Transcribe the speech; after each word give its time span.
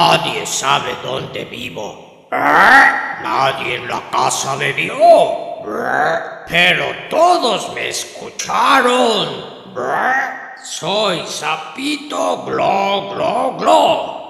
Nadie 0.00 0.46
sabe 0.46 0.96
dónde 1.02 1.44
vivo. 1.44 2.26
Nadie 2.30 3.74
en 3.74 3.86
la 3.86 4.00
casa 4.10 4.56
me 4.56 4.72
vio. 4.72 4.96
Pero 6.48 6.86
todos 7.10 7.74
me 7.74 7.90
escucharon. 7.90 9.28
Soy 10.62 11.26
Sapito 11.26 12.44
Glo 12.46 13.10
Glo 13.10 13.56
Glo. 13.58 14.20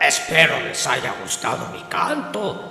Espero 0.00 0.60
les 0.60 0.86
haya 0.86 1.12
gustado 1.20 1.66
mi 1.72 1.82
canto. 1.90 2.68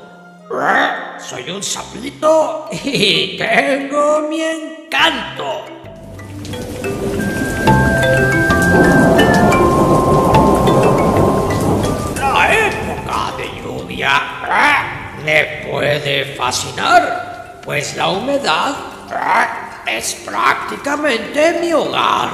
Soy 1.20 1.50
un 1.50 1.64
sapito 1.64 2.70
y 2.72 3.38
tengo 3.38 4.22
mi 4.30 4.42
encanto. 4.42 5.66
La 12.20 12.54
época 12.54 13.34
de 13.38 13.62
lluvia 13.62 14.22
me 15.26 15.68
puede 15.70 16.36
fascinar, 16.36 17.62
pues 17.64 17.96
la 17.98 18.10
humedad 18.10 18.76
es 19.88 20.14
prácticamente 20.26 21.60
mi 21.60 21.74
hogar. 21.74 22.30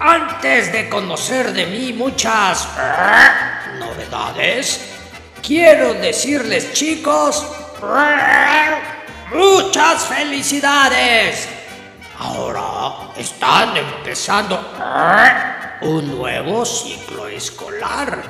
Antes 0.00 0.72
de 0.72 0.88
conocer 0.88 1.52
de 1.52 1.66
mí 1.66 1.92
muchas 1.92 2.68
quiero 5.42 5.94
decirles 5.94 6.72
chicos, 6.72 7.46
muchas 9.32 10.04
felicidades. 10.06 11.48
Ahora 12.18 13.12
están 13.16 13.76
empezando 13.76 14.58
un 15.82 16.18
nuevo 16.18 16.64
ciclo 16.64 17.28
escolar. 17.28 18.22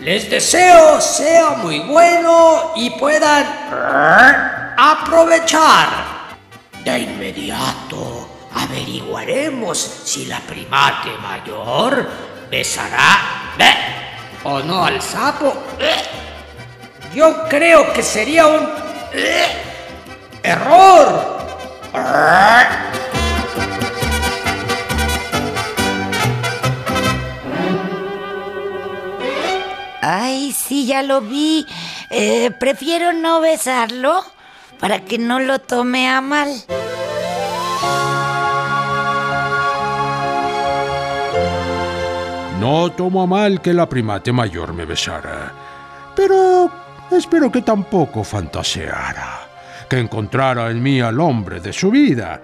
Les 0.00 0.28
deseo 0.28 1.00
sea 1.00 1.50
muy 1.52 1.80
bueno 1.80 2.72
y 2.76 2.90
puedan 2.90 3.46
aprovechar. 4.76 5.88
De 6.84 6.98
inmediato 6.98 8.28
averiguaremos 8.54 9.78
si 10.04 10.26
la 10.26 10.40
primate 10.40 11.10
mayor 11.22 12.06
besará 12.50 13.54
o 14.44 14.60
no 14.60 14.84
al 14.84 15.00
sapo. 15.02 15.54
Yo 17.14 17.48
creo 17.48 17.92
que 17.92 18.02
sería 18.02 18.46
un 18.46 18.68
error. 20.42 21.34
Ay, 30.02 30.52
sí, 30.52 30.86
ya 30.86 31.02
lo 31.02 31.20
vi. 31.20 31.66
Eh, 32.10 32.50
prefiero 32.60 33.12
no 33.12 33.40
besarlo 33.40 34.24
para 34.78 35.04
que 35.04 35.18
no 35.18 35.40
lo 35.40 35.60
tome 35.60 36.08
a 36.08 36.20
mal. 36.20 36.52
No 42.64 42.90
tomo 42.90 43.20
a 43.20 43.26
mal 43.26 43.60
que 43.60 43.74
la 43.74 43.86
primate 43.86 44.32
mayor 44.32 44.72
me 44.72 44.86
besara, 44.86 45.52
pero 46.16 46.70
espero 47.10 47.52
que 47.52 47.60
tampoco 47.60 48.24
fantaseara, 48.24 49.86
que 49.86 49.98
encontrara 49.98 50.70
en 50.70 50.82
mí 50.82 50.98
al 50.98 51.20
hombre 51.20 51.60
de 51.60 51.74
su 51.74 51.90
vida, 51.90 52.42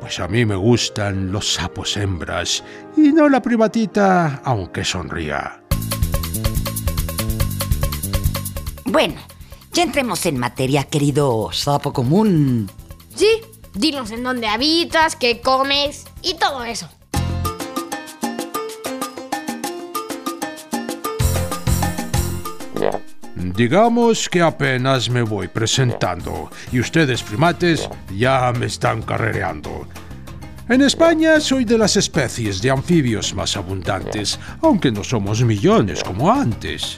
pues 0.00 0.20
a 0.20 0.26
mí 0.26 0.46
me 0.46 0.56
gustan 0.56 1.30
los 1.30 1.52
sapos 1.52 1.98
hembras 1.98 2.64
y 2.96 3.12
no 3.12 3.28
la 3.28 3.42
primatita, 3.42 4.40
aunque 4.42 4.86
sonría. 4.86 5.60
Bueno, 8.86 9.20
ya 9.74 9.82
entremos 9.82 10.24
en 10.24 10.38
materia, 10.38 10.84
querido 10.84 11.50
sapo 11.52 11.92
común. 11.92 12.70
Sí, 13.14 13.42
dinos 13.74 14.12
en 14.12 14.24
dónde 14.24 14.48
habitas, 14.48 15.14
qué 15.14 15.42
comes 15.42 16.06
y 16.22 16.36
todo 16.38 16.64
eso. 16.64 16.88
Digamos 23.38 24.28
que 24.28 24.42
apenas 24.42 25.08
me 25.08 25.22
voy 25.22 25.46
presentando 25.46 26.50
y 26.72 26.80
ustedes 26.80 27.22
primates 27.22 27.88
ya 28.16 28.52
me 28.52 28.66
están 28.66 29.02
carrereando. 29.02 29.86
En 30.68 30.82
España 30.82 31.38
soy 31.38 31.64
de 31.64 31.78
las 31.78 31.96
especies 31.96 32.60
de 32.60 32.70
anfibios 32.70 33.32
más 33.34 33.56
abundantes, 33.56 34.40
aunque 34.60 34.90
no 34.90 35.04
somos 35.04 35.42
millones 35.42 36.02
como 36.02 36.30
antes. 36.30 36.96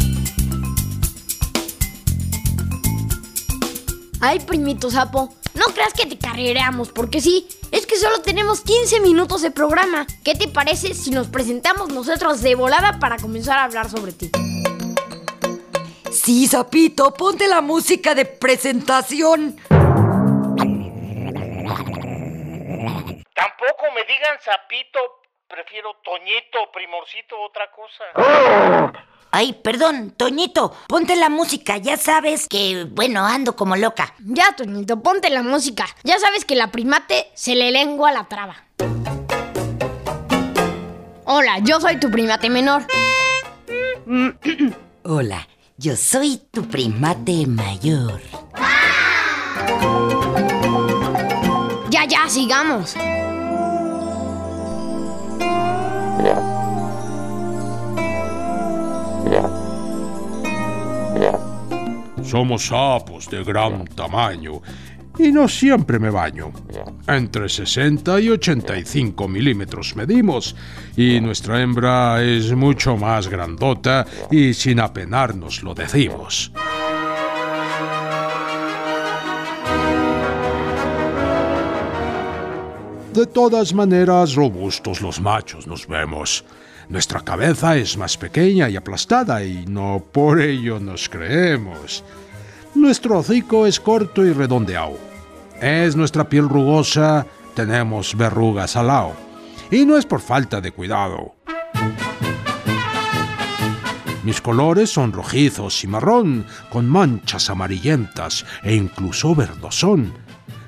Ay, 4.21 4.41
primito 4.41 4.91
sapo, 4.91 5.34
no 5.55 5.67
creas 5.75 5.93
que 5.93 6.07
te 6.07 6.17
carrereamos, 6.17 6.89
porque 6.89 7.21
sí, 7.21 7.49
es 7.71 7.87
que 7.87 7.97
solo 7.97 8.22
tenemos 8.22 8.62
15 8.62 9.01
minutos 9.01 9.43
de 9.43 9.51
programa. 9.51 10.07
¿Qué 10.25 10.34
te 10.34 10.49
parece 10.49 10.95
si 10.95 11.11
nos 11.11 11.28
presentamos 11.28 11.91
nosotros 11.91 12.41
de 12.41 12.55
volada 12.55 12.99
para 12.99 13.19
comenzar 13.19 13.59
a 13.59 13.65
hablar 13.65 13.91
sobre 13.91 14.12
ti? 14.12 14.31
Sí, 16.30 16.46
sapito, 16.46 17.12
ponte 17.12 17.48
la 17.48 17.60
música 17.60 18.14
de 18.14 18.24
presentación. 18.24 19.56
Tampoco 23.34 23.91
me 23.92 24.04
digan 24.04 24.38
sapito, 24.41 25.00
prefiero 25.48 25.96
Toñito, 26.04 26.70
Primorcito, 26.72 27.34
otra 27.41 27.68
cosa. 27.72 28.04
Ay, 29.32 29.54
perdón, 29.54 30.12
Toñito, 30.12 30.72
ponte 30.86 31.16
la 31.16 31.30
música. 31.30 31.78
Ya 31.78 31.96
sabes 31.96 32.47
que, 32.47 32.86
bueno, 32.88 33.26
ando 33.26 33.56
como 33.56 33.74
loca. 33.74 34.14
Ya, 34.20 34.54
Toñito, 34.56 35.02
ponte 35.02 35.30
la 35.30 35.42
música. 35.42 35.86
Ya 36.04 36.20
sabes 36.20 36.44
que 36.44 36.54
la 36.54 36.70
primate 36.70 37.26
se 37.34 37.56
le 37.56 37.72
lengua 37.72 38.12
la 38.12 38.28
traba. 38.28 38.54
Hola, 41.24 41.58
yo 41.64 41.80
soy 41.80 41.98
tu 41.98 42.08
primate 42.08 42.48
menor. 42.48 42.84
Hola, 45.02 45.48
yo 45.80 45.96
soy 45.96 46.38
tu 46.50 46.62
primate 46.68 47.46
mayor. 47.46 48.20
Ya, 51.88 52.04
ya, 52.04 52.28
sigamos. 52.28 52.94
Somos 62.22 62.66
sapos 62.66 63.30
de 63.30 63.42
gran 63.42 63.86
tamaño 63.86 64.60
y 65.22 65.33
no 65.33 65.49
siempre 65.49 65.99
me 65.99 66.09
baño. 66.11 66.51
Entre 67.07 67.49
60 67.49 68.21
y 68.21 68.31
85 68.31 69.28
milímetros 69.28 69.95
medimos 69.95 70.57
y 70.97 71.21
nuestra 71.21 71.61
hembra 71.61 72.22
es 72.22 72.53
mucho 72.55 72.97
más 72.97 73.28
grandota 73.28 74.07
y 74.31 74.55
sin 74.55 74.81
apenarnos 74.81 75.63
lo 75.63 75.75
decimos. 75.75 76.53
De 83.13 83.27
todas 83.27 83.75
maneras, 83.75 84.34
robustos 84.34 85.03
los 85.03 85.21
machos 85.21 85.67
nos 85.67 85.87
vemos. 85.87 86.45
Nuestra 86.89 87.21
cabeza 87.21 87.77
es 87.77 87.97
más 87.97 88.17
pequeña 88.17 88.69
y 88.71 88.77
aplastada 88.77 89.45
y 89.45 89.67
no 89.67 90.03
por 90.13 90.41
ello 90.41 90.81
nos 90.81 91.09
creemos. 91.09 92.03
Nuestro 92.75 93.19
hocico 93.19 93.67
es 93.67 93.78
corto 93.81 94.25
y 94.25 94.33
redondeado. 94.33 95.09
Es 95.60 95.95
nuestra 95.95 96.27
piel 96.27 96.48
rugosa, 96.48 97.27
tenemos 97.54 98.16
verrugas 98.16 98.77
al 98.77 98.86
lado. 98.86 99.12
Y 99.71 99.84
no 99.84 99.98
es 99.98 100.07
por 100.07 100.21
falta 100.21 100.60
de 100.62 100.72
cuidado. 100.72 101.34
Mis 104.22 104.41
colores 104.41 104.91
son 104.91 105.12
rojizos 105.12 105.84
y 105.84 105.86
marrón, 105.86 106.47
con 106.71 106.89
manchas 106.89 107.51
amarillentas 107.51 108.47
e 108.62 108.74
incluso 108.74 109.34
verdosón. 109.34 110.15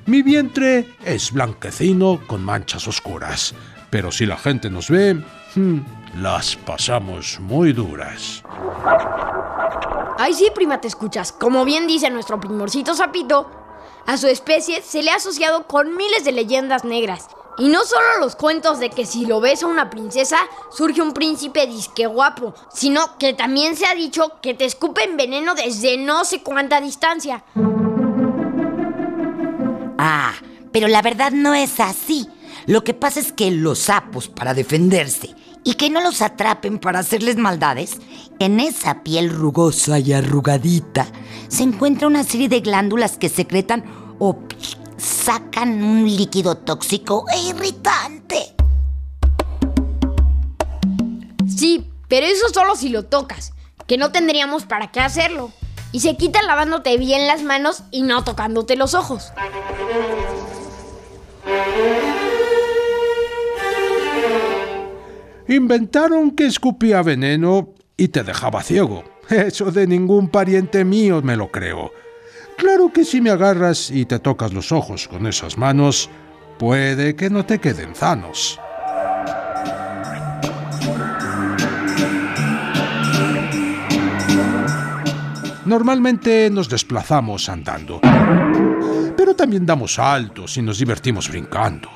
Mi 0.05 0.21
vientre 0.21 0.89
es 1.05 1.33
blanquecino 1.33 2.21
con 2.27 2.45
manchas 2.45 2.87
oscuras, 2.87 3.55
pero 3.89 4.11
si 4.11 4.27
la 4.27 4.37
gente 4.37 4.69
nos 4.69 4.91
ve, 4.91 5.15
hmm, 5.55 5.79
las 6.21 6.57
pasamos 6.57 7.41
muy 7.41 7.73
duras. 7.73 8.43
Ay, 10.19 10.35
sí, 10.35 10.49
prima, 10.55 10.81
te 10.81 10.89
escuchas. 10.89 11.33
Como 11.33 11.65
bien 11.65 11.87
dice 11.87 12.11
nuestro 12.11 12.39
primorcito 12.39 12.95
sapito, 12.95 13.62
a 14.07 14.17
su 14.17 14.27
especie 14.27 14.83
se 14.83 15.03
le 15.03 15.11
ha 15.11 15.17
asociado 15.17 15.67
con 15.67 15.97
miles 15.97 16.25
de 16.25 16.33
leyendas 16.33 16.85
negras. 16.85 17.29
Y 17.59 17.69
no 17.69 17.85
solo 17.85 18.19
los 18.21 18.35
cuentos 18.35 18.81
de 18.81 18.89
que 18.89 19.05
si 19.05 19.27
lo 19.27 19.41
ves 19.41 19.63
a 19.63 19.67
una 19.67 19.91
princesa 19.91 20.39
surge 20.71 21.03
un 21.03 21.13
príncipe 21.13 21.67
disque 21.67 22.07
guapo, 22.07 22.55
sino 22.73 23.19
que 23.19 23.35
también 23.35 23.77
se 23.77 23.87
ha 23.87 23.95
dicho 23.95 24.41
que 24.41 24.55
te 24.55 24.65
escupen 24.65 25.17
veneno 25.17 25.55
desde 25.55 25.99
no 25.99 26.25
sé 26.25 26.43
cuánta 26.43 26.81
distancia. 26.81 27.45
Ah, 29.99 30.33
pero 30.73 30.89
la 30.89 31.03
verdad 31.03 31.31
no 31.31 31.55
es 31.55 31.79
así. 31.79 32.27
Lo 32.67 32.85
que 32.85 32.95
pasa 32.95 33.21
es 33.21 33.33
que 33.33 33.51
los 33.51 33.81
sapos, 33.81 34.29
para 34.29 34.55
defenderse 34.55 35.35
y 35.65 35.75
que 35.75 35.91
no 35.91 36.01
los 36.01 36.23
atrapen 36.23 36.79
para 36.79 37.01
hacerles 37.01 37.37
maldades, 37.37 37.99
en 38.39 38.61
esa 38.61 39.03
piel 39.03 39.31
rugosa 39.31 39.99
y 39.99 40.13
arrugadita 40.13 41.07
se 41.53 41.65
encuentra 41.65 42.09
una 42.09 42.25
serie 42.25 42.49
de 42.49 42.61
glándulas 42.61 43.19
que 43.19 43.29
secretan 43.29 43.85
o 44.19 44.39
sacan 44.97 45.85
un 45.85 46.05
líquido 46.05 46.57
tóxico 46.57 47.27
e 47.31 47.51
irritante. 47.51 48.55
Sí, 51.47 51.91
pero 52.09 52.27
eso 52.27 52.49
solo 52.49 52.75
si 52.75 52.89
lo 52.89 53.05
tocas, 53.05 53.53
que 53.87 53.99
no 53.99 54.13
tendríamos 54.13 54.65
para 54.65 54.91
qué 54.91 55.01
hacerlo. 55.01 55.53
Y 55.93 56.01
se 56.01 56.17
quita 56.17 56.43
lavándote 56.43 56.97
bien 56.97 57.27
las 57.27 57.43
manos 57.43 57.83
y 57.91 58.01
no 58.01 58.25
tocándote 58.25 58.75
los 58.77 58.95
ojos. 58.95 59.31
Inventaron 65.53 66.31
que 66.31 66.47
escupía 66.47 67.03
veneno 67.03 67.75
y 67.99 68.09
te 68.09 68.23
dejaba 68.23 68.63
ciego. 68.63 69.05
Eso 69.29 69.71
de 69.71 69.87
ningún 69.87 70.31
pariente 70.31 70.83
mío 70.83 71.21
me 71.21 71.37
lo 71.37 71.51
creo. 71.51 71.93
Claro 72.57 72.91
que 72.91 73.05
si 73.05 73.21
me 73.21 73.29
agarras 73.29 73.91
y 73.91 74.07
te 74.07 74.19
tocas 74.19 74.55
los 74.55 74.73
ojos 74.73 75.09
con 75.09 75.27
esas 75.27 75.59
manos, 75.59 76.09
puede 76.59 77.15
que 77.17 77.29
no 77.29 77.45
te 77.45 77.59
queden 77.59 77.95
sanos. 77.95 78.59
Normalmente 85.67 86.49
nos 86.49 86.71
desplazamos 86.71 87.51
andando, 87.51 88.01
pero 89.19 89.37
también 89.37 89.67
damos 89.67 89.95
saltos 89.95 90.57
y 90.57 90.63
nos 90.63 90.79
divertimos 90.79 91.29
brincando. 91.29 91.91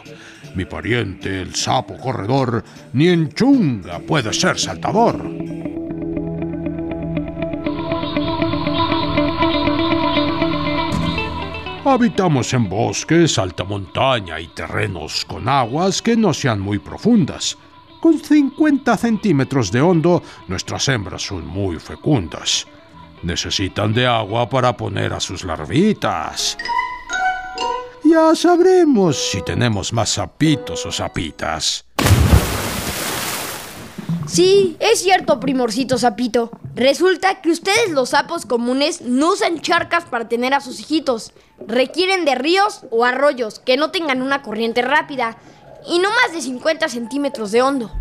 Mi 0.56 0.64
pariente, 0.64 1.42
el 1.42 1.54
sapo 1.54 1.98
corredor, 1.98 2.64
ni 2.94 3.08
en 3.08 3.28
chunga 3.28 3.98
puede 3.98 4.32
ser 4.32 4.58
saltador. 4.58 5.22
Habitamos 11.84 12.54
en 12.54 12.70
bosques, 12.70 13.38
alta 13.38 13.64
montaña 13.64 14.40
y 14.40 14.48
terrenos 14.48 15.26
con 15.26 15.46
aguas 15.46 16.00
que 16.00 16.16
no 16.16 16.32
sean 16.32 16.60
muy 16.60 16.78
profundas. 16.78 17.58
Con 18.00 18.18
50 18.18 18.96
centímetros 18.96 19.70
de 19.70 19.82
hondo, 19.82 20.22
nuestras 20.48 20.88
hembras 20.88 21.20
son 21.20 21.46
muy 21.46 21.78
fecundas. 21.78 22.66
Necesitan 23.22 23.92
de 23.92 24.06
agua 24.06 24.48
para 24.48 24.74
poner 24.74 25.12
a 25.12 25.20
sus 25.20 25.44
larvitas. 25.44 26.56
Ya 28.16 28.34
sabremos 28.34 29.14
si 29.30 29.42
tenemos 29.42 29.92
más 29.92 30.08
sapitos 30.08 30.86
o 30.86 30.90
sapitas. 30.90 31.84
Sí, 34.26 34.74
es 34.80 35.02
cierto, 35.02 35.38
primorcito 35.38 35.98
sapito. 35.98 36.50
Resulta 36.74 37.42
que 37.42 37.50
ustedes 37.50 37.90
los 37.90 38.08
sapos 38.08 38.46
comunes 38.46 39.02
no 39.02 39.32
usan 39.32 39.60
charcas 39.60 40.06
para 40.06 40.30
tener 40.30 40.54
a 40.54 40.62
sus 40.62 40.80
hijitos. 40.80 41.34
Requieren 41.66 42.24
de 42.24 42.36
ríos 42.36 42.86
o 42.90 43.04
arroyos 43.04 43.58
que 43.58 43.76
no 43.76 43.90
tengan 43.90 44.22
una 44.22 44.40
corriente 44.40 44.80
rápida 44.80 45.36
y 45.86 45.98
no 45.98 46.08
más 46.08 46.32
de 46.32 46.40
50 46.40 46.88
centímetros 46.88 47.52
de 47.52 47.60
hondo. 47.60 47.92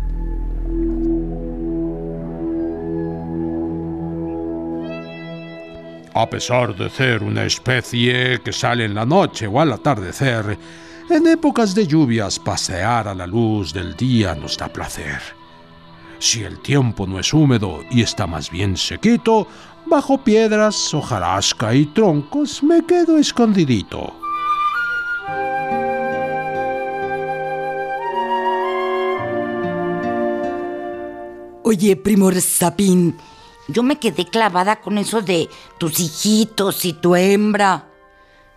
A 6.18 6.30
pesar 6.30 6.74
de 6.74 6.88
ser 6.88 7.22
una 7.22 7.44
especie 7.44 8.40
que 8.40 8.50
sale 8.50 8.86
en 8.86 8.94
la 8.94 9.04
noche 9.04 9.46
o 9.46 9.60
al 9.60 9.70
atardecer, 9.70 10.58
en 11.10 11.26
épocas 11.26 11.74
de 11.74 11.86
lluvias 11.86 12.38
pasear 12.38 13.06
a 13.06 13.14
la 13.14 13.26
luz 13.26 13.74
del 13.74 13.94
día 13.94 14.34
nos 14.34 14.56
da 14.56 14.66
placer. 14.72 15.20
Si 16.18 16.42
el 16.42 16.58
tiempo 16.60 17.06
no 17.06 17.20
es 17.20 17.34
húmedo 17.34 17.82
y 17.90 18.00
está 18.00 18.26
más 18.26 18.50
bien 18.50 18.78
sequito, 18.78 19.46
bajo 19.84 20.16
piedras, 20.24 20.94
hojarasca 20.94 21.74
y 21.74 21.84
troncos 21.84 22.62
me 22.62 22.86
quedo 22.86 23.18
escondidito. 23.18 24.14
Oye, 31.62 31.94
Primor 31.96 32.40
Sapín, 32.40 33.18
yo 33.68 33.82
me 33.82 33.98
quedé 33.98 34.26
clavada 34.26 34.76
con 34.76 34.98
eso 34.98 35.22
de 35.22 35.48
tus 35.78 35.98
hijitos 36.00 36.84
y 36.84 36.92
tu 36.92 37.16
hembra. 37.16 37.88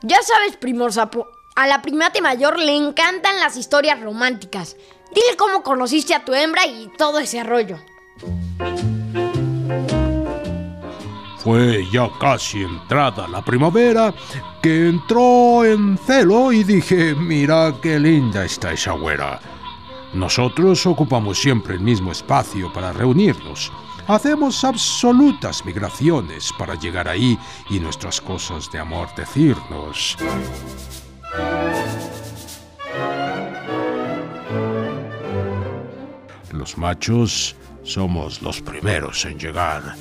Ya 0.01 0.21
sabes, 0.21 0.55
primor 0.57 0.93
sapo, 0.93 1.27
a 1.55 1.67
la 1.67 1.81
primate 1.81 2.21
mayor 2.21 2.57
le 2.59 2.75
encantan 2.75 3.39
las 3.39 3.57
historias 3.57 3.99
románticas. 3.99 4.77
Dile 5.13 5.35
cómo 5.37 5.63
conociste 5.63 6.13
a 6.13 6.23
tu 6.23 6.33
hembra 6.33 6.65
y 6.67 6.89
todo 6.97 7.19
ese 7.19 7.43
rollo. 7.43 7.77
Fue 11.39 11.85
ya 11.91 12.09
casi 12.19 12.61
entrada 12.61 13.27
la 13.27 13.43
primavera 13.43 14.13
que 14.61 14.89
entró 14.89 15.65
en 15.65 15.97
celo 15.97 16.51
y 16.51 16.63
dije, 16.63 17.15
mira 17.15 17.73
qué 17.81 17.97
linda 17.97 18.45
está 18.45 18.73
esa 18.73 18.91
güera. 18.91 19.39
Nosotros 20.13 20.85
ocupamos 20.85 21.39
siempre 21.39 21.75
el 21.75 21.81
mismo 21.81 22.11
espacio 22.11 22.71
para 22.73 22.91
reunirnos. 22.93 23.71
Hacemos 24.09 24.63
absolutas 24.63 25.63
migraciones 25.63 26.51
para 26.57 26.73
llegar 26.73 27.07
ahí 27.07 27.37
y 27.69 27.79
nuestras 27.79 28.19
cosas 28.19 28.71
de 28.71 28.79
amor 28.79 29.07
decirnos. 29.15 30.17
Los 36.51 36.75
machos 36.75 37.55
somos 37.83 38.41
los 38.41 38.59
primeros 38.61 39.25
en 39.25 39.37
llegar. 39.37 39.93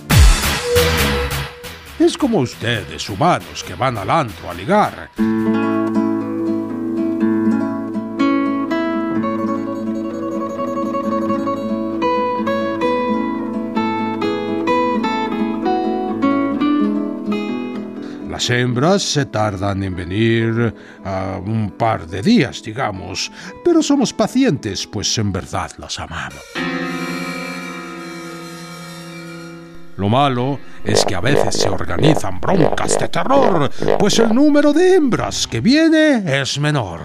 Es 1.99 2.17
como 2.17 2.39
ustedes, 2.39 3.11
humanos, 3.11 3.63
que 3.63 3.75
van 3.75 3.99
al 3.99 4.09
antro 4.09 4.49
a 4.51 4.55
ligar. 4.55 5.11
Hembras 18.51 19.03
se 19.03 19.27
tardan 19.27 19.83
en 19.83 19.95
venir 19.95 20.75
a 21.05 21.39
un 21.45 21.71
par 21.71 22.07
de 22.07 22.23
días, 22.23 22.63
digamos, 22.63 23.31
pero 23.65 23.83
somos 23.83 24.13
pacientes, 24.13 24.87
pues 24.87 25.17
en 25.19 25.33
verdad 25.33 25.71
las 25.79 25.99
amamos. 25.99 26.43
Lo 29.97 30.09
malo 30.09 30.61
es 30.85 31.05
que 31.05 31.17
a 31.17 31.21
veces 31.21 31.57
se 31.57 31.69
organizan 31.69 32.41
broncas 32.41 32.99
de 32.99 33.09
terror, 33.09 33.71
pues 33.99 34.19
el 34.21 34.33
número 34.33 34.73
de 34.73 34.95
hembras 34.95 35.47
que 35.47 35.61
viene 35.61 36.23
es 36.41 36.59
menor. 36.59 37.01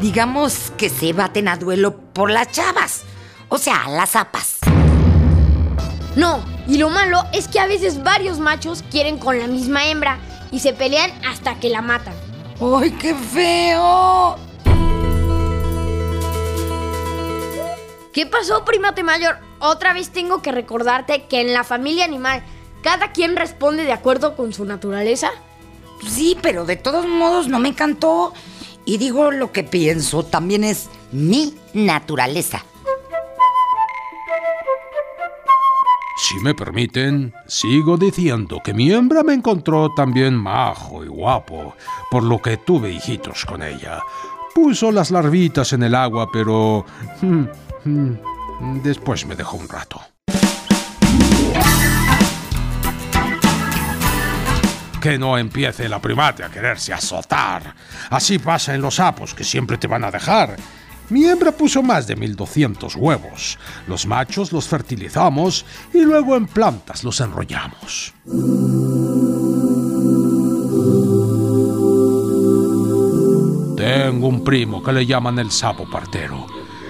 Digamos 0.00 0.72
que 0.76 0.88
se 0.88 1.12
baten 1.12 1.46
a 1.46 1.56
duelo 1.56 1.96
por 1.96 2.28
las 2.28 2.50
chavas, 2.50 3.01
o 3.52 3.58
sea, 3.58 3.86
las 3.86 4.12
zapas. 4.12 4.60
No, 6.16 6.42
y 6.66 6.78
lo 6.78 6.88
malo 6.88 7.22
es 7.34 7.48
que 7.48 7.60
a 7.60 7.66
veces 7.66 8.02
varios 8.02 8.38
machos 8.38 8.82
quieren 8.90 9.18
con 9.18 9.38
la 9.38 9.46
misma 9.46 9.84
hembra 9.88 10.18
y 10.50 10.60
se 10.60 10.72
pelean 10.72 11.10
hasta 11.26 11.60
que 11.60 11.68
la 11.68 11.82
matan. 11.82 12.14
¡Ay, 12.58 12.92
qué 12.92 13.14
feo! 13.14 14.38
¿Qué 18.14 18.24
pasó, 18.24 18.64
primate 18.64 19.02
mayor? 19.02 19.36
Otra 19.58 19.92
vez 19.92 20.08
tengo 20.08 20.40
que 20.40 20.50
recordarte 20.50 21.24
que 21.26 21.42
en 21.42 21.52
la 21.52 21.62
familia 21.62 22.06
animal 22.06 22.42
cada 22.82 23.12
quien 23.12 23.36
responde 23.36 23.84
de 23.84 23.92
acuerdo 23.92 24.34
con 24.34 24.54
su 24.54 24.64
naturaleza. 24.64 25.30
Sí, 26.08 26.38
pero 26.40 26.64
de 26.64 26.76
todos 26.76 27.06
modos 27.06 27.48
no 27.48 27.58
me 27.58 27.68
encantó. 27.68 28.32
Y 28.86 28.96
digo 28.96 29.30
lo 29.30 29.52
que 29.52 29.62
pienso, 29.62 30.24
también 30.24 30.64
es 30.64 30.88
mi 31.12 31.54
naturaleza. 31.74 32.64
Si 36.32 36.38
me 36.38 36.54
permiten, 36.54 37.34
sigo 37.46 37.98
diciendo 37.98 38.62
que 38.64 38.72
mi 38.72 38.90
hembra 38.90 39.22
me 39.22 39.34
encontró 39.34 39.92
también 39.92 40.34
majo 40.34 41.04
y 41.04 41.08
guapo, 41.08 41.76
por 42.10 42.22
lo 42.22 42.40
que 42.40 42.56
tuve 42.56 42.90
hijitos 42.90 43.44
con 43.44 43.62
ella. 43.62 44.00
Puso 44.54 44.90
las 44.90 45.10
larvitas 45.10 45.74
en 45.74 45.82
el 45.82 45.94
agua, 45.94 46.30
pero... 46.32 46.86
mm, 47.20 47.44
mm, 47.84 48.82
después 48.82 49.26
me 49.26 49.36
dejó 49.36 49.58
un 49.58 49.68
rato. 49.68 50.00
Que 55.02 55.18
no 55.18 55.36
empiece 55.36 55.86
la 55.86 56.00
primate 56.00 56.44
a 56.44 56.48
quererse 56.48 56.94
azotar. 56.94 57.74
Así 58.08 58.38
pasa 58.38 58.74
en 58.74 58.80
los 58.80 58.94
sapos, 58.94 59.34
que 59.34 59.44
siempre 59.44 59.76
te 59.76 59.86
van 59.86 60.04
a 60.04 60.10
dejar. 60.10 60.56
Mi 61.12 61.26
hembra 61.26 61.52
puso 61.52 61.82
más 61.82 62.06
de 62.06 62.16
1200 62.16 62.96
huevos. 62.96 63.58
Los 63.86 64.06
machos 64.06 64.50
los 64.50 64.66
fertilizamos 64.66 65.66
y 65.92 66.00
luego 66.00 66.36
en 66.36 66.46
plantas 66.46 67.04
los 67.04 67.20
enrollamos. 67.20 68.14
Tengo 73.76 74.26
un 74.26 74.42
primo 74.42 74.82
que 74.82 74.92
le 74.94 75.04
llaman 75.04 75.38
el 75.38 75.50
sapo 75.50 75.84
partero. 75.84 76.46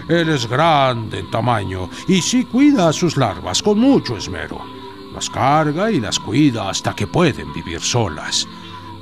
Él 0.09 0.29
es 0.29 0.49
grande 0.49 1.19
en 1.19 1.29
tamaño 1.29 1.91
y 2.07 2.23
sí 2.23 2.45
cuida 2.45 2.91
a 2.91 2.93
sus 2.93 3.17
larvas 3.17 3.61
con 3.61 3.81
mucho 3.81 4.17
esmero. 4.17 4.61
Las 5.13 5.29
carga 5.29 5.91
y 5.91 5.99
las 5.99 6.21
cuida 6.21 6.71
hasta 6.71 6.95
que 6.95 7.09
pueden 7.09 7.53
vivir 7.53 7.81
solas. 7.81 8.47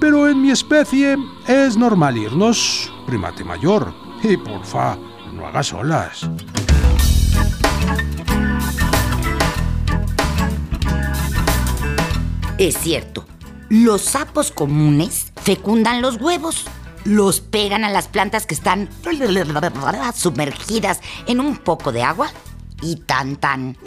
Pero 0.00 0.30
en 0.30 0.40
mi 0.40 0.50
especie 0.50 1.18
es 1.46 1.76
normal 1.76 2.16
irnos, 2.16 2.90
primate 3.04 3.44
mayor. 3.44 3.92
Y 4.22 4.36
porfa, 4.36 4.98
no 5.40 5.46
hagas 5.46 5.68
solas. 5.68 6.28
Es 12.58 12.76
cierto, 12.76 13.24
los 13.70 14.02
sapos 14.02 14.50
comunes 14.50 15.32
fecundan 15.42 16.02
los 16.02 16.20
huevos, 16.20 16.66
los 17.04 17.40
pegan 17.40 17.84
a 17.84 17.90
las 17.90 18.06
plantas 18.06 18.44
que 18.44 18.54
están 18.54 18.90
sumergidas 20.14 21.00
en 21.26 21.40
un 21.40 21.56
poco 21.56 21.90
de 21.90 22.02
agua 22.02 22.30
y 22.82 22.96
tan 22.96 23.36
tan. 23.36 23.78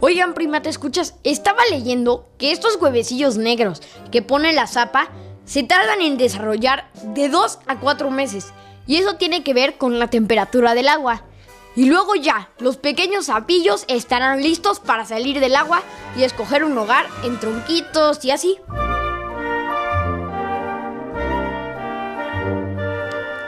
Oigan, 0.00 0.34
prima, 0.34 0.62
¿te 0.62 0.68
escuchas? 0.68 1.14
Estaba 1.22 1.62
leyendo 1.70 2.28
que 2.38 2.50
estos 2.50 2.74
huevecillos 2.80 3.36
negros 3.36 3.80
que 4.10 4.20
pone 4.20 4.52
la 4.52 4.66
zapa 4.66 5.10
se 5.44 5.62
tardan 5.62 6.00
en 6.00 6.16
desarrollar 6.16 6.90
de 7.02 7.28
2 7.28 7.58
a 7.66 7.78
4 7.78 8.10
meses. 8.10 8.52
Y 8.86 8.96
eso 8.96 9.16
tiene 9.16 9.42
que 9.42 9.54
ver 9.54 9.78
con 9.78 9.98
la 9.98 10.08
temperatura 10.08 10.74
del 10.74 10.88
agua. 10.88 11.22
Y 11.74 11.86
luego 11.86 12.14
ya, 12.14 12.50
los 12.58 12.76
pequeños 12.76 13.26
sapillos 13.26 13.84
estarán 13.88 14.42
listos 14.42 14.80
para 14.80 15.06
salir 15.06 15.40
del 15.40 15.56
agua 15.56 15.82
y 16.16 16.24
escoger 16.24 16.64
un 16.64 16.76
hogar 16.76 17.06
en 17.24 17.40
tronquitos 17.40 18.24
y 18.24 18.30
así. 18.30 18.58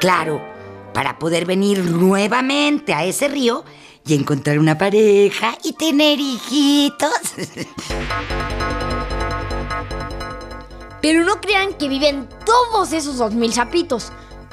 Claro, 0.00 0.42
para 0.94 1.18
poder 1.18 1.44
venir 1.44 1.78
nuevamente 1.84 2.94
a 2.94 3.04
ese 3.04 3.28
río 3.28 3.64
y 4.06 4.14
encontrar 4.14 4.58
una 4.58 4.78
pareja 4.78 5.56
y 5.62 5.72
tener 5.72 6.18
hijitos. 6.20 7.10
Pero 11.04 11.22
no 11.22 11.38
crean 11.38 11.74
que 11.74 11.86
viven 11.86 12.26
todos 12.46 12.94
esos 12.94 13.18
2000 13.18 13.52
sapitos, 13.52 14.10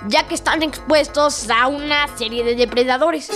ya 0.10 0.28
que 0.28 0.36
están 0.36 0.62
expuestos 0.62 1.50
a 1.50 1.68
una 1.68 2.10
serie 2.18 2.44
de 2.44 2.56
depredadores. 2.58 3.32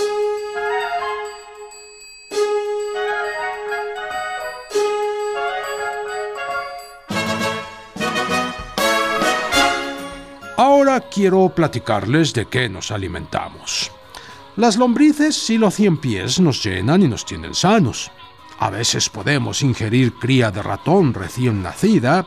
Ahora 10.57 11.00
quiero 11.00 11.48
platicarles 11.48 12.34
de 12.34 12.48
qué 12.48 12.67
nos 12.67 12.91
alimentamos. 12.91 13.93
Las 14.57 14.75
lombrices 14.75 15.50
y 15.50 15.57
los 15.57 15.75
cien 15.75 15.95
pies 16.01 16.41
nos 16.41 16.62
llenan 16.62 17.01
y 17.01 17.07
nos 17.07 17.24
tienen 17.24 17.55
sanos. 17.55 18.12
A 18.59 18.69
veces 18.69 19.09
podemos 19.09 19.62
ingerir 19.62 20.13
cría 20.13 20.51
de 20.51 20.62
ratón 20.62 21.13
recién 21.13 21.62
nacida. 21.62 22.25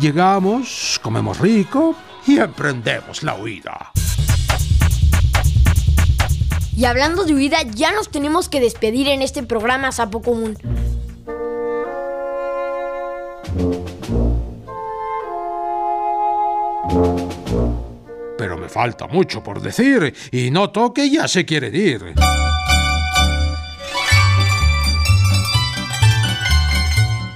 Llegamos, 0.00 0.98
comemos 1.02 1.38
rico 1.38 1.94
y 2.26 2.38
emprendemos 2.38 3.22
la 3.22 3.34
huida. 3.34 3.92
Y 6.76 6.84
hablando 6.84 7.24
de 7.24 7.34
huida, 7.34 7.62
ya 7.62 7.92
nos 7.92 8.10
tenemos 8.10 8.48
que 8.48 8.60
despedir 8.60 9.08
en 9.08 9.22
este 9.22 9.42
programa 9.42 9.92
Sapo 9.92 10.20
Común. 10.20 10.58
Pero 18.36 18.58
me 18.58 18.68
falta 18.68 19.06
mucho 19.06 19.42
por 19.42 19.62
decir 19.62 20.14
y 20.30 20.50
noto 20.50 20.92
que 20.92 21.10
ya 21.10 21.26
se 21.28 21.46
quieren 21.46 21.74
ir. 21.74 22.14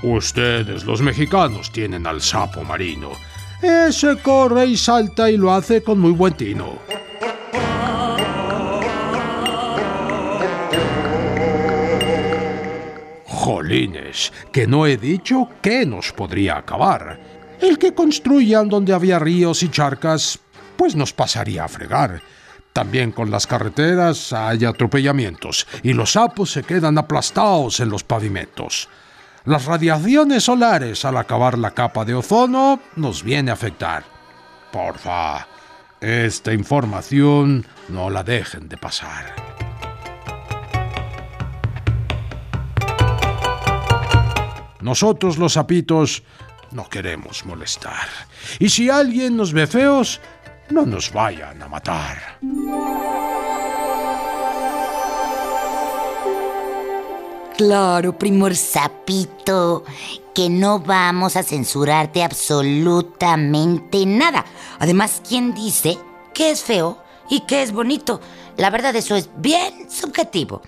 Ustedes, 0.03 0.85
los 0.85 1.03
mexicanos, 1.03 1.71
tienen 1.71 2.07
al 2.07 2.23
sapo 2.23 2.65
marino. 2.65 3.11
Ese 3.61 4.17
corre 4.23 4.67
y 4.67 4.77
salta 4.77 5.31
y 5.31 5.37
lo 5.37 5.53
hace 5.53 5.83
con 5.83 6.01
muy 6.01 6.13
buen 6.13 6.33
tino. 6.33 6.79
Jolines, 13.27 14.33
que 14.53 14.67
no 14.67 14.87
he 14.87 14.97
dicho 14.97 15.49
que 15.61 15.85
nos 15.85 16.13
podría 16.13 16.57
acabar. 16.57 17.21
El 17.61 17.79
que 17.79 17.95
construyan 17.95 18.71
donde 18.71 18.95
había 18.95 19.19
ríos 19.19 19.63
y 19.63 19.69
charcas, 19.69 20.39
pues 20.77 20.97
nos 20.97 21.13
pasaría 21.13 21.65
a 21.65 21.69
fregar. 21.69 22.23
También 22.73 23.13
con 23.13 23.31
las 23.31 23.47
carreteras 23.47 24.33
hay 24.33 24.65
atropellamientos 24.65 25.67
y 25.83 25.93
los 25.93 26.13
sapos 26.13 26.53
se 26.53 26.63
quedan 26.63 26.97
aplastados 26.97 27.81
en 27.81 27.91
los 27.91 28.03
pavimentos. 28.03 28.89
Las 29.45 29.65
radiaciones 29.65 30.45
solares 30.45 31.05
al 31.05 31.17
acabar 31.17 31.57
la 31.57 31.71
capa 31.71 32.05
de 32.05 32.15
ozono 32.15 32.81
nos 32.97 33.23
viene 33.23 33.51
a 33.51 33.55
afectar. 33.55 34.05
Porfa, 34.71 35.49
esta 36.01 36.53
información 36.53 37.67
no 37.89 38.11
la 38.11 38.23
dejen 38.23 38.69
de 38.69 38.77
pasar. 38.77 39.35
Nosotros 44.81 45.39
los 45.39 45.55
sapitos 45.55 46.23
no 46.73 46.89
queremos 46.89 47.45
molestar. 47.47 48.09
Y 48.59 48.69
si 48.69 48.91
alguien 48.91 49.37
nos 49.37 49.53
ve 49.53 49.67
feos, 49.67 50.21
no 50.71 50.85
nos 50.85 51.13
vayan 51.13 51.63
a 51.63 51.69
matar. 51.69 52.39
Claro, 57.61 58.17
primor 58.17 58.57
sapito, 58.57 59.85
que 60.35 60.49
no 60.49 60.79
vamos 60.79 61.37
a 61.37 61.43
censurarte 61.43 62.23
absolutamente 62.23 64.07
nada. 64.07 64.47
Además, 64.79 65.21
¿quién 65.29 65.53
dice 65.53 65.99
qué 66.33 66.53
es 66.53 66.63
feo 66.63 67.03
y 67.29 67.41
qué 67.41 67.63
es 67.63 67.73
bonito? 67.73 68.23
La 68.57 68.71
verdad, 68.71 68.97
eso 68.97 69.15
es 69.15 69.29
bien 69.37 69.91
subjetivo. 69.91 70.63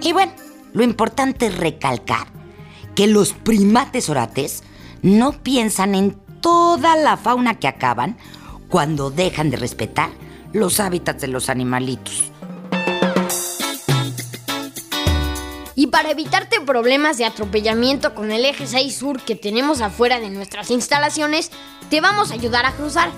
Y 0.00 0.12
bueno, 0.12 0.32
lo 0.74 0.84
importante 0.84 1.46
es 1.46 1.58
recalcar 1.58 2.28
que 2.94 3.08
los 3.08 3.32
primates 3.32 4.08
orates 4.08 4.62
no 5.02 5.32
piensan 5.32 5.96
en 5.96 6.12
toda 6.40 6.94
la 6.94 7.16
fauna 7.16 7.58
que 7.58 7.66
acaban 7.66 8.16
cuando 8.74 9.12
dejan 9.12 9.50
de 9.50 9.56
respetar 9.56 10.10
los 10.52 10.80
hábitats 10.80 11.20
de 11.20 11.28
los 11.28 11.48
animalitos. 11.48 12.32
Y 15.76 15.86
para 15.86 16.10
evitarte 16.10 16.60
problemas 16.60 17.16
de 17.16 17.24
atropellamiento 17.24 18.16
con 18.16 18.32
el 18.32 18.44
eje 18.44 18.66
6 18.66 18.96
sur 18.96 19.22
que 19.22 19.36
tenemos 19.36 19.80
afuera 19.80 20.18
de 20.18 20.28
nuestras 20.30 20.72
instalaciones, 20.72 21.52
te 21.88 22.00
vamos 22.00 22.32
a 22.32 22.34
ayudar 22.34 22.66
a 22.66 22.72
cruzar. 22.72 23.12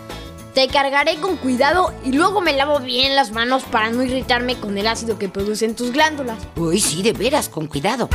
Te 0.53 0.69
cargaré 0.69 1.17
con 1.17 1.39
cuidado 1.39 1.95
y 2.05 2.13
luego 2.13 2.43
me 2.43 2.53
lavo 2.53 2.81
bien 2.81 3.17
las 3.17 3.33
manos 3.33 3.63
para 3.63 3.89
no 3.89 4.03
irritarme 4.03 4.57
con 4.57 4.77
el 4.77 4.87
ácido 4.87 5.19
que 5.19 5.31
producen 5.31 5.75
tus 5.75 5.91
glándulas. 5.91 6.37
Uy, 6.57 6.79
sí, 6.83 7.03
de 7.03 7.15
veras, 7.15 7.49
con 7.49 7.67
cuidado. 7.67 8.11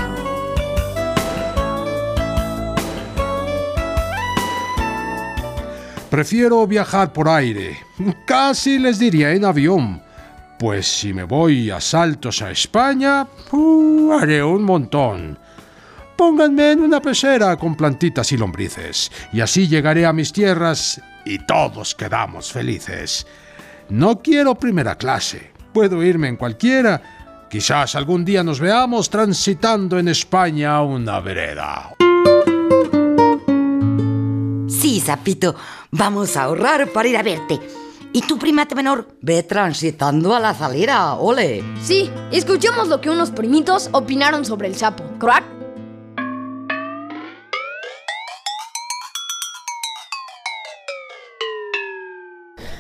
Prefiero 6.12 6.68
viajar 6.68 7.14
por 7.14 7.30
aire, 7.30 7.78
casi 8.26 8.78
les 8.78 9.00
diría 9.00 9.32
en 9.32 9.46
avión, 9.46 10.04
Pues 10.60 10.86
si 10.86 11.14
me 11.14 11.24
voy 11.24 11.72
a 11.72 11.80
saltos 11.80 12.42
a 12.42 12.52
España, 12.52 13.26
uh, 13.54 14.12
haré 14.12 14.44
un 14.44 14.62
montón. 14.62 15.40
Pónganme 16.18 16.74
en 16.74 16.82
una 16.82 17.02
pecera 17.02 17.56
con 17.56 17.78
plantitas 17.78 18.30
y 18.34 18.38
lombrices, 18.38 19.10
y 19.32 19.40
así 19.40 19.70
llegaré 19.70 20.06
a 20.06 20.12
mis 20.12 20.34
tierras 20.34 21.02
y 21.24 21.40
todos 21.46 21.96
quedamos 21.96 22.52
felices. 22.52 23.26
No 23.88 24.22
quiero 24.22 24.56
primera 24.56 24.98
clase, 24.98 25.52
puedo 25.74 26.04
irme 26.04 26.28
en 26.28 26.36
cualquiera. 26.36 27.02
Quizás 27.50 27.96
algún 27.96 28.26
día 28.26 28.44
nos 28.44 28.60
veamos 28.60 29.10
transitando 29.10 29.98
en 29.98 30.10
España 30.10 30.82
una 30.82 31.22
vereda. 31.22 31.96
Sí, 34.92 35.00
Zapito, 35.00 35.56
vamos 35.90 36.36
a 36.36 36.44
ahorrar 36.44 36.92
para 36.92 37.08
ir 37.08 37.16
a 37.16 37.24
verte. 37.24 37.62
Y 38.12 38.24
tu 38.24 38.38
primate 38.38 38.76
menor, 38.76 39.08
ve 39.22 39.42
transitando 39.42 40.36
a 40.36 40.40
la 40.42 40.54
salera, 40.54 41.14
ole. 41.14 41.64
Sí, 41.82 42.12
escuchemos 42.30 42.90
lo 42.90 43.00
que 43.00 43.10
unos 43.10 43.32
primitos 43.32 43.88
opinaron 43.94 44.44
sobre 44.44 44.68
el 44.68 44.76
sapo. 44.76 45.06
Crack. 45.18 45.46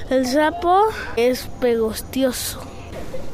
El 0.10 0.28
sapo 0.28 0.90
es 1.16 1.48
pegostioso. 1.62 2.60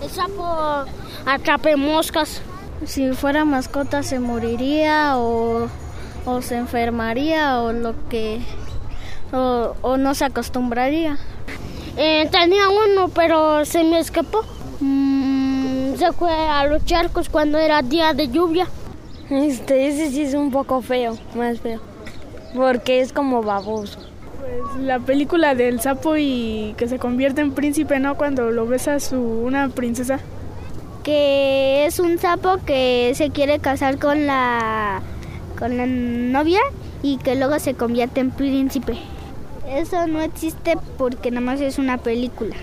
El 0.03 0.11
sapo 0.11 0.85
atrape 1.25 1.77
moscas. 1.77 2.43
Si 2.85 3.11
fuera 3.13 3.43
mascota 3.43 4.03
se 4.03 4.19
moriría 4.19 5.17
o, 5.17 5.67
o 6.27 6.41
se 6.43 6.57
enfermaría 6.57 7.59
o 7.61 7.73
lo 7.73 8.07
que... 8.07 8.39
O, 9.33 9.75
o 9.81 9.97
no 9.97 10.15
se 10.15 10.25
acostumbraría. 10.25 11.17
Eh, 11.97 12.29
tenía 12.31 12.69
uno, 12.69 13.09
pero 13.09 13.65
se 13.65 13.83
me 13.83 13.99
escapó. 13.99 14.43
Mm, 14.79 15.95
se 15.95 16.11
fue 16.13 16.31
a 16.31 16.65
los 16.65 16.85
charcos 16.85 17.27
cuando 17.27 17.57
era 17.57 17.81
día 17.81 18.13
de 18.13 18.27
lluvia. 18.27 18.67
Este, 19.29 19.87
ese 19.87 20.11
sí 20.11 20.21
es 20.21 20.35
un 20.35 20.51
poco 20.51 20.81
feo, 20.81 21.17
más 21.35 21.59
feo. 21.59 21.81
Porque 22.55 23.01
es 23.01 23.11
como 23.11 23.41
baboso. 23.41 23.99
Pues 24.39 24.83
la 24.83 24.99
película 24.99 25.55
del 25.55 25.81
sapo 25.81 26.15
y 26.17 26.75
que 26.77 26.87
se 26.87 26.99
convierte 26.99 27.41
en 27.41 27.51
príncipe, 27.51 27.99
¿no? 27.99 28.15
Cuando 28.15 28.51
lo 28.51 28.67
besa 28.67 28.99
su 28.99 29.19
una 29.19 29.69
princesa. 29.69 30.19
Que 31.03 31.85
es 31.85 31.99
un 31.99 32.19
sapo 32.19 32.57
que 32.65 33.13
se 33.15 33.31
quiere 33.31 33.59
casar 33.59 33.97
con 33.97 34.27
la 34.27 35.01
con 35.57 35.77
la 35.77 35.87
novia 35.87 36.59
y 37.01 37.17
que 37.17 37.35
luego 37.35 37.57
se 37.59 37.73
convierte 37.73 38.19
en 38.21 38.31
príncipe. 38.31 38.97
Eso 39.69 40.07
no 40.07 40.21
existe 40.21 40.77
porque 40.97 41.29
nada 41.29 41.45
más 41.45 41.61
es 41.61 41.77
una 41.77 41.97
película. 41.97 42.55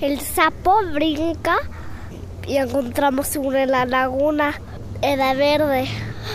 El 0.00 0.20
sapo 0.20 0.74
brinca 0.92 1.56
y 2.46 2.56
encontramos 2.56 3.28
sobre 3.28 3.66
la 3.66 3.86
laguna. 3.86 4.60
Era 5.02 5.34
verde. 5.34 5.86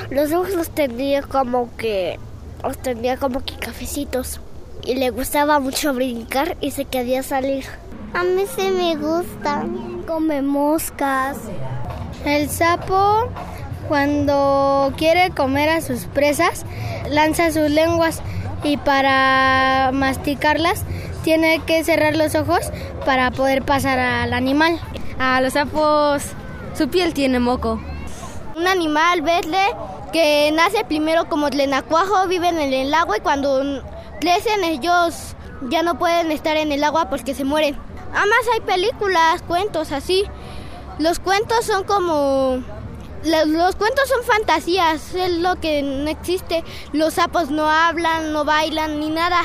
Los 0.09 0.31
ojos 0.31 0.55
los 0.55 0.69
tenía 0.69 1.21
como 1.21 1.75
que 1.77 2.19
los 2.63 2.77
tenía 2.79 3.17
como 3.17 3.45
que 3.45 3.55
cafecitos 3.55 4.39
y 4.83 4.95
le 4.95 5.11
gustaba 5.11 5.59
mucho 5.59 5.93
brincar 5.93 6.57
y 6.61 6.71
se 6.71 6.85
quería 6.85 7.21
salir. 7.21 7.65
A 8.13 8.23
mí 8.23 8.43
sí 8.55 8.69
me 8.69 8.95
gusta. 8.95 9.65
Come 10.07 10.41
moscas. 10.41 11.37
El 12.25 12.49
sapo 12.49 13.29
cuando 13.87 14.93
quiere 14.97 15.31
comer 15.31 15.69
a 15.69 15.81
sus 15.81 16.05
presas 16.05 16.65
lanza 17.09 17.51
sus 17.51 17.69
lenguas 17.69 18.21
y 18.63 18.77
para 18.77 19.91
masticarlas 19.93 20.83
tiene 21.23 21.59
que 21.65 21.83
cerrar 21.83 22.15
los 22.15 22.35
ojos 22.35 22.59
para 23.05 23.31
poder 23.31 23.63
pasar 23.63 23.99
al 23.99 24.33
animal. 24.33 24.79
A 25.19 25.41
los 25.41 25.53
sapos 25.53 26.23
su 26.77 26.89
piel 26.89 27.13
tiene 27.13 27.39
moco. 27.39 27.79
Un 28.55 28.67
animal 28.67 29.21
verde 29.21 29.63
que 30.11 30.51
nace 30.53 30.85
primero 30.85 31.27
como 31.27 31.49
tlenacuajo, 31.49 32.27
viven 32.27 32.59
en 32.59 32.73
el 32.73 32.93
agua 32.93 33.17
y 33.17 33.21
cuando 33.21 33.83
crecen 34.19 34.63
ellos 34.63 35.35
ya 35.69 35.83
no 35.83 35.97
pueden 35.97 36.31
estar 36.31 36.57
en 36.57 36.71
el 36.71 36.83
agua 36.83 37.09
porque 37.09 37.33
se 37.33 37.43
mueren. 37.43 37.77
Además 38.13 38.39
hay 38.53 38.61
películas, 38.61 39.41
cuentos 39.41 39.91
así. 39.91 40.23
Los 40.99 41.19
cuentos 41.19 41.65
son 41.65 41.83
como... 41.83 42.63
Los, 43.25 43.47
los 43.47 43.75
cuentos 43.75 44.07
son 44.07 44.23
fantasías, 44.23 45.15
es 45.15 45.31
lo 45.37 45.59
que 45.59 45.81
no 45.81 46.09
existe. 46.09 46.63
Los 46.93 47.15
sapos 47.15 47.49
no 47.49 47.69
hablan, 47.69 48.31
no 48.31 48.45
bailan 48.45 48.99
ni 48.99 49.09
nada. 49.09 49.41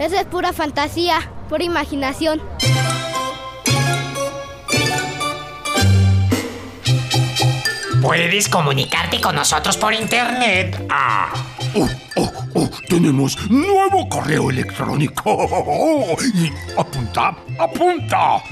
Eso 0.00 0.16
es 0.16 0.24
pura 0.26 0.52
fantasía, 0.52 1.30
pura 1.48 1.62
imaginación. 1.62 2.42
Puedes 8.02 8.48
comunicarte 8.48 9.20
con 9.20 9.36
nosotros 9.36 9.76
por 9.76 9.92
internet. 9.92 10.84
Ah. 10.88 11.32
Oh, 11.74 11.88
oh, 12.16 12.32
oh, 12.54 12.70
tenemos 12.88 13.36
nuevo 13.50 14.08
correo 14.08 14.50
electrónico. 14.50 16.16
Y 16.34 16.52
apunta, 16.76 17.36
apunta. 17.58 18.42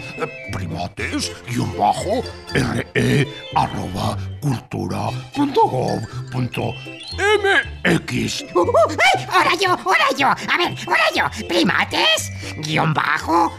Primates, 0.76 1.32
guion 1.48 1.72
bajo, 1.78 2.22
re, 2.52 3.26
arroba, 3.54 4.14
cultura, 4.42 5.08
punto 5.34 6.74
mx. 7.16 8.44
Uh, 8.54 8.60
uh, 8.60 8.72
¡Ay! 8.90 9.26
¡Ahora 9.32 9.50
yo! 9.58 9.70
¡Ahora 9.70 10.06
yo! 10.18 10.26
A 10.28 10.58
ver, 10.58 10.76
ahora 10.86 11.04
yo. 11.14 11.48
Primates, 11.48 12.30
guion 12.58 12.92
bajo, 12.92 13.50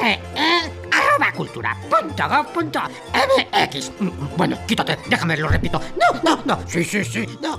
re, 0.00 0.20
arroba 0.92 1.32
cultura, 1.32 1.76
punto 1.90 2.28
gov, 2.28 2.46
punto 2.52 2.80
mx. 3.12 3.90
Mm, 3.98 4.36
Bueno, 4.36 4.56
quítate, 4.64 4.96
déjame, 5.08 5.36
lo 5.38 5.48
repito. 5.48 5.80
No, 5.98 6.20
no, 6.22 6.42
no. 6.44 6.62
Sí, 6.68 6.84
sí, 6.84 7.04
sí, 7.04 7.26
no. 7.42 7.58